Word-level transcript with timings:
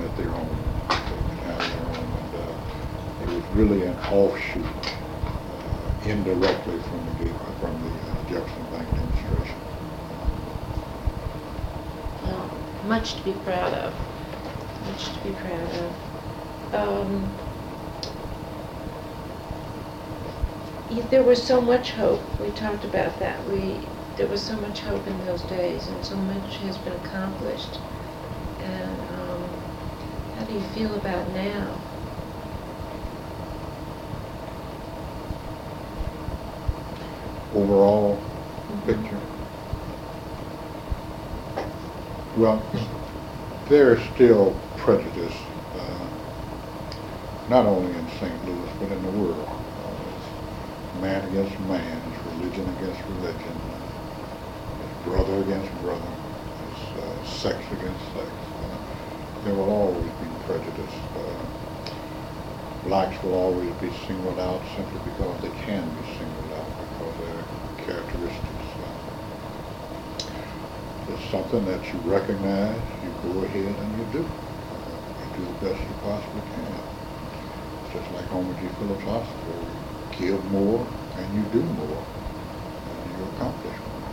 wanted 0.00 0.16
their 0.16 0.34
own. 0.34 0.48
They 0.88 1.36
have 1.44 1.58
their 1.58 1.86
own, 1.86 2.08
and 2.16 2.34
uh, 2.34 3.22
it 3.22 3.28
was 3.28 3.44
really 3.54 3.84
an 3.84 3.96
offshoot 4.10 4.64
uh, 4.64 6.08
indirectly 6.08 6.78
from 6.80 7.04
the, 7.18 7.28
from 7.60 7.82
the 7.82 7.90
uh, 7.90 8.28
Jefferson 8.28 8.64
Bank 8.70 8.88
administration. 8.88 9.56
Well, 12.24 12.50
much 12.86 13.14
to 13.16 13.22
be 13.24 13.32
proud 13.32 13.74
of, 13.74 13.94
much 14.86 15.12
to 15.12 15.20
be 15.20 15.32
proud 15.34 15.70
of. 15.84 16.74
Um, 16.74 17.30
There 21.10 21.22
was 21.24 21.42
so 21.42 21.60
much 21.60 21.92
hope, 21.92 22.20
we 22.40 22.50
talked 22.50 22.84
about 22.84 23.18
that, 23.18 23.44
we, 23.48 23.80
there 24.16 24.28
was 24.28 24.40
so 24.40 24.56
much 24.56 24.80
hope 24.80 25.04
in 25.08 25.26
those 25.26 25.42
days, 25.42 25.88
and 25.88 26.04
so 26.04 26.14
much 26.16 26.56
has 26.58 26.78
been 26.78 26.92
accomplished. 26.92 27.78
And, 28.60 29.00
um, 29.10 29.59
how 30.40 30.46
do 30.46 30.54
you 30.54 30.60
feel 30.72 30.94
about 30.94 31.28
now? 31.34 31.68
Overall 37.54 38.18
picture. 38.86 39.20
Well, 42.38 42.64
there's 43.68 44.00
still 44.14 44.58
prejudice, 44.78 45.34
uh, 45.76 46.06
not 47.50 47.66
only 47.66 47.92
in 47.92 48.08
St. 48.18 48.46
Louis, 48.46 48.70
but 48.80 48.90
in 48.92 49.02
the 49.02 49.10
world. 49.20 49.46
Uh, 49.46 49.92
it's 50.08 51.02
Man 51.02 51.22
against 51.28 51.60
man, 51.68 52.00
it's 52.14 52.34
religion 52.34 52.66
against 52.78 53.02
religion, 53.20 53.60
it's 54.80 55.04
brother 55.04 55.42
against 55.42 55.70
brother, 55.82 56.00
it's 56.72 57.04
uh, 57.04 57.24
sex 57.26 57.58
against 57.72 58.00
sex. 58.14 58.30
There 59.44 59.54
will 59.54 59.70
always 59.70 60.10
be 60.20 60.26
prejudice. 60.46 60.92
Uh, 61.16 61.44
Blacks 62.84 63.22
will 63.22 63.34
always 63.34 63.72
be 63.74 63.90
singled 64.06 64.38
out 64.40 64.62
simply 64.74 64.98
because 65.04 65.40
they 65.42 65.50
can 65.50 65.90
be 65.90 66.02
singled 66.18 66.50
out 66.52 66.70
because 66.78 67.14
their 67.18 67.44
characteristics. 67.76 68.64
Uh, 68.82 68.86
It's 71.08 71.24
something 71.30 71.64
that 71.64 71.92
you 71.92 71.98
recognize, 72.00 72.82
you 73.02 73.10
go 73.22 73.42
ahead 73.44 73.76
and 73.78 73.92
you 73.98 74.04
do. 74.04 74.24
Uh, 74.72 74.76
You 75.20 75.26
do 75.36 75.44
the 75.46 75.66
best 75.66 75.80
you 75.88 75.94
possibly 76.02 76.42
can. 76.54 76.80
It's 77.82 77.92
just 77.92 78.10
like 78.12 78.26
Homer 78.28 78.54
G. 78.54 78.68
Phillips 78.68 79.04
Hospital, 79.04 79.54
you 79.74 79.80
give 80.12 80.44
more 80.50 80.86
and 81.16 81.34
you 81.34 81.42
do 81.44 81.62
more 81.62 82.04
and 82.86 83.10
you 83.16 83.24
accomplish 83.34 83.76
more. 83.88 84.10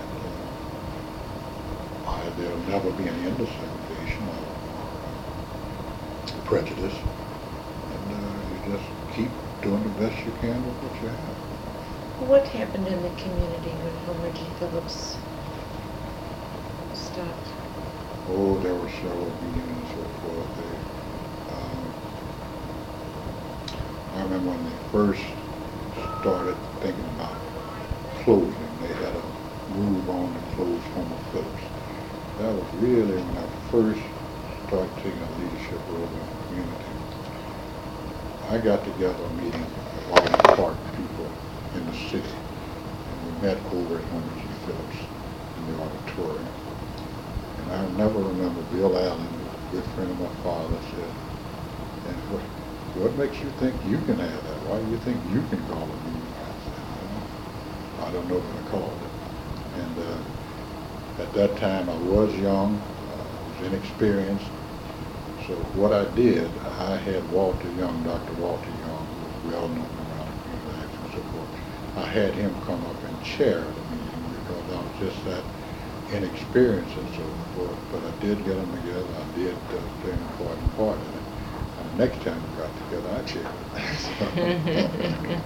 And, 0.00 0.18
uh, 2.06 2.10
I- 2.10 2.25
There'll 2.36 2.58
never 2.58 2.92
be 2.92 3.06
an 3.08 3.24
end 3.24 3.38
to 3.38 3.46
segregation 3.46 4.28
or 4.28 4.56
prejudice. 6.44 6.98
And 7.90 8.12
uh, 8.12 8.40
you 8.50 8.60
just 8.64 8.84
keep 9.08 9.30
doing 9.62 9.84
the 9.84 9.90
best 9.90 10.24
you 10.26 10.32
can 10.32 10.64
with 10.66 10.82
what 10.82 11.00
you 11.00 11.08
have. 11.08 11.36
What 12.18 12.48
happened 12.48 12.88
in 12.88 13.02
the 13.02 13.10
community 13.10 13.74
when 13.82 13.96
Homer 14.04 14.30
G. 14.32 14.50
Phillips 14.58 15.18
stopped? 16.92 17.52
Oh, 18.28 18.58
there 18.58 18.74
were 18.74 18.88
several 18.88 19.32
meetings 19.40 19.70
and 19.70 19.88
so 19.88 20.10
forth. 20.20 20.54
They, 20.56 21.52
um, 21.54 21.92
I 24.12 24.22
remember 24.22 24.50
when 24.50 24.64
they 24.64 24.76
first 24.90 25.24
started 26.20 26.56
thinking 26.80 27.06
about 27.06 27.36
closing, 28.24 28.78
they 28.78 28.92
had 28.94 29.14
a 29.14 29.22
move 29.68 30.08
on 30.08 30.34
to 30.34 30.40
close 30.54 30.82
Homer 30.94 31.18
Phillips. 31.30 31.62
That 32.38 32.52
was 32.52 32.70
really 32.74 33.16
when 33.22 33.36
I 33.38 33.46
first 33.70 34.02
started 34.66 34.94
taking 35.02 35.22
a 35.22 35.30
leadership 35.40 35.80
role 35.88 36.04
in 36.04 36.20
the 36.20 36.46
community. 36.46 36.84
I 38.50 38.58
got 38.58 38.84
together 38.84 39.24
a 39.24 39.30
meeting 39.30 39.64
of 39.64 40.10
all 40.10 40.22
the 40.22 40.56
park 40.56 40.76
people 40.94 41.26
in 41.74 41.86
the 41.86 41.94
city, 41.94 42.28
and 43.08 43.24
we 43.24 43.32
met 43.40 43.64
over 43.72 43.98
at 43.98 44.08
Homer 44.10 44.34
G. 44.36 44.48
Phillips 44.66 44.96
in 45.56 45.66
the 45.66 45.80
auditorium. 45.80 46.48
And 47.58 47.72
I 47.72 47.86
never 47.88 48.20
remember 48.20 48.60
Bill 48.62 48.98
Allen, 48.98 49.48
a 49.72 49.74
good 49.74 49.84
friend 49.86 50.10
of 50.10 50.20
my 50.20 50.28
father, 50.42 50.76
said, 50.90 51.08
and 52.04 52.30
what, 52.30 52.42
what 52.94 53.16
makes 53.16 53.40
you 53.42 53.50
think 53.50 53.82
you 53.82 53.98
can 53.98 54.18
have 54.18 54.44
that? 54.44 54.62
Why 54.62 54.78
do 54.78 54.90
you 54.90 54.98
think 54.98 55.24
you 55.24 55.40
can 55.42 55.66
call 55.66 55.84
a 55.90 55.96
meeting? 56.04 56.34
I 56.36 56.52
said, 56.68 56.84
"Well, 57.96 58.06
I 58.06 58.12
don't 58.12 58.28
know 58.28 58.36
what 58.36 58.56
I 58.56 58.62
called 58.70 59.00
it. 59.02 59.80
And 59.80 59.98
uh, 59.98 60.18
at 61.18 61.32
that 61.34 61.56
time, 61.56 61.88
I 61.90 61.96
was 61.96 62.34
young, 62.34 62.86
uh, 63.10 63.42
was 63.46 63.60
inexperienced. 63.60 64.52
So 65.46 65.54
what 65.74 65.92
I 65.92 66.06
did, 66.14 66.58
I 66.58 66.96
had 66.96 67.30
Walter 67.30 67.70
Young, 67.70 68.02
Dr. 68.02 68.34
Walter 68.34 68.72
Young, 68.72 69.06
who 69.08 69.26
was 69.26 69.34
well 69.42 69.68
known 69.68 69.98
around 69.98 70.30
the 70.30 70.50
community 70.50 70.96
and 70.96 71.08
so 71.12 71.22
forth. 71.24 71.50
I 71.96 72.06
had 72.06 72.34
him 72.34 72.60
come 72.60 72.84
up 72.84 73.04
and 73.04 73.20
chair 73.22 73.72
the 73.72 73.82
meeting 73.82 74.30
because 74.30 74.68
I 74.70 74.80
was 74.80 74.92
just 74.98 75.24
that 75.24 75.44
inexperienced 76.08 76.96
and 76.96 77.10
so 77.10 77.36
forth. 77.54 77.78
But 77.90 78.04
I 78.04 78.12
did 78.12 78.44
get 78.44 78.56
them 78.56 78.72
together. 78.72 79.14
I 79.16 79.24
did 79.34 79.72
uh, 79.74 79.88
play 80.00 80.12
an 80.12 80.22
important 80.22 80.74
part 80.74 81.02
in 81.02 81.14
it. 81.16 81.24
And 81.78 81.96
next 81.96 82.22
time 82.22 82.44
we 82.44 82.52
got 82.56 82.76
together, 82.76 83.10
I 83.10 83.22
chaired 83.22 83.56
it. 83.56 83.68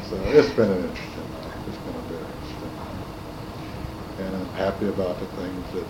so 0.04 0.16
it's 0.28 0.50
been 0.54 0.70
an 0.70 0.84
interesting 0.88 1.32
life. 1.32 1.54
It's 1.66 1.78
been 1.78 1.96
a 1.96 2.02
very 2.02 2.32
interesting 2.32 2.76
life. 2.76 3.00
And 4.18 4.34
I'm 4.34 4.52
happy 4.54 4.88
about 4.88 5.18
the 5.18 5.26
things 5.26 5.64
that 5.72 5.86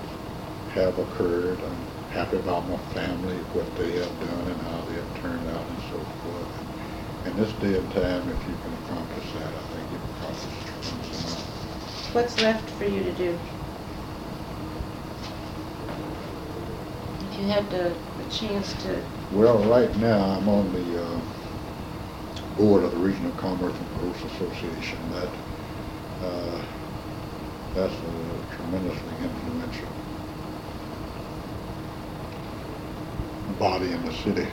have 0.74 0.98
occurred. 0.98 1.60
I'm 1.62 1.86
happy 2.10 2.36
about 2.38 2.68
my 2.68 2.76
family, 2.92 3.38
what 3.52 3.74
they 3.76 3.92
have 3.98 4.20
done 4.20 4.48
and 4.48 4.60
how 4.62 4.82
they 4.88 4.96
have 4.96 5.14
turned 5.20 5.48
out 5.48 5.66
and 5.68 5.80
so 5.90 5.98
forth. 6.22 6.48
And 7.24 7.32
in 7.32 7.42
this 7.42 7.52
day 7.54 7.78
and 7.78 7.90
time, 7.92 8.30
if 8.30 8.48
you 8.48 8.56
can 8.62 8.72
accomplish 8.74 9.32
that, 9.34 9.48
I 9.48 9.62
think 9.74 9.92
you've 9.92 10.02
accomplished. 10.16 10.66
What's 12.12 12.38
left 12.40 12.70
for 12.70 12.84
you 12.84 13.02
to 13.02 13.12
do? 13.12 13.38
If 17.20 17.38
you 17.38 17.46
had 17.46 17.70
the, 17.70 17.94
the 18.16 18.24
chance 18.24 18.72
to, 18.82 19.02
Well, 19.30 19.58
right 19.64 19.94
now, 19.98 20.38
I'm 20.38 20.48
on 20.48 20.72
the 20.72 21.04
uh, 21.04 21.20
board 22.56 22.84
of 22.84 22.92
the 22.92 22.98
Regional 22.98 23.32
Commerce 23.32 23.74
and 23.78 23.98
Growth 23.98 24.24
Association. 24.24 24.98
That, 25.12 25.28
that's 27.76 27.92
a 27.92 28.56
tremendously 28.56 29.12
influential 29.22 29.88
body 33.60 33.92
in 33.92 34.02
the 34.06 34.12
city. 34.12 34.48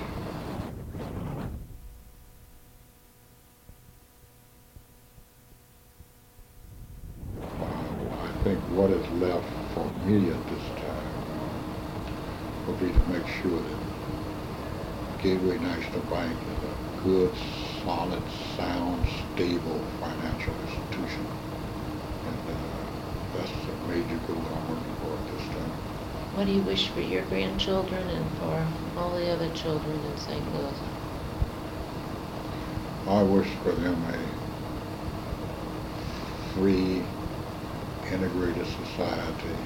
I 7.62 8.28
think 8.44 8.60
what 8.76 8.90
is 8.92 9.08
left 9.22 9.48
for 9.74 9.86
me 10.06 10.30
at 10.30 10.48
this 10.50 10.68
time 10.82 11.08
will 12.68 12.76
be 12.76 12.92
to 12.92 13.10
make 13.10 13.26
sure 13.42 13.58
that 13.58 15.24
Gateway 15.24 15.58
National 15.60 16.02
Bank 16.12 16.36
is 16.36 16.60
a 16.68 17.08
good, 17.08 17.32
solid, 17.86 18.22
sound, 18.58 19.08
stable 19.34 19.80
financial 20.02 20.54
institution. 20.68 21.26
And 22.28 22.36
uh, 22.50 22.83
that's 23.36 23.52
a 23.52 23.88
major 23.88 24.18
goal 24.28 24.38
I'm 24.38 24.70
working 24.70 24.96
for 25.02 25.14
at 25.18 25.26
this 25.28 25.48
time. 25.50 25.72
what 26.36 26.46
do 26.46 26.52
you 26.52 26.62
wish 26.62 26.90
for 26.90 27.02
your 27.02 27.24
grandchildren 27.26 28.08
and 28.10 28.26
for 28.38 28.66
all 29.00 29.12
the 29.16 29.30
other 29.32 29.50
children 29.56 30.00
in 30.00 30.18
St. 30.18 30.46
Louis? 30.54 30.78
I 33.08 33.24
wish 33.24 33.48
for 33.64 33.72
them 33.72 33.98
a 34.06 34.18
free, 36.54 37.02
integrated 38.12 38.68
society 38.68 39.58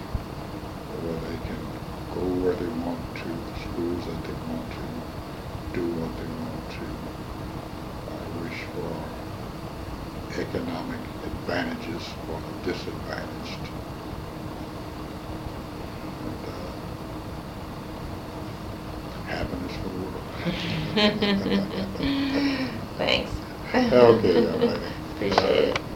where 1.04 1.20
they 1.30 1.38
can 1.48 1.60
go 2.16 2.22
where 2.42 2.54
they 2.56 2.68
want 2.86 3.00
to, 3.16 3.28
the 3.28 3.60
schools 3.60 4.06
that 4.06 4.24
they 4.24 4.34
want 4.52 4.70
to, 4.72 4.80
do 5.80 5.86
what 6.00 6.16
they 6.18 6.26
want 6.44 6.70
to. 6.72 6.88
I 8.12 8.44
wish 8.44 8.64
for 8.74 9.17
economic 10.50 11.02
advantages 11.24 12.04
for 12.26 12.42
the 12.42 12.54
disadvantaged. 12.62 13.70
And, 16.24 16.48
uh, 16.48 16.72
happiness 19.26 19.76
for 19.76 19.90
the 19.90 19.98
world. 19.98 20.26
Thanks. 22.98 23.42
Okay. 23.76 24.46
Appreciate 25.16 25.70
it. 25.70 25.87